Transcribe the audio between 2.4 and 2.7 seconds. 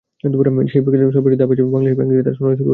হয়েছে।